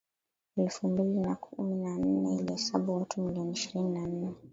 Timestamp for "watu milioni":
2.99-3.51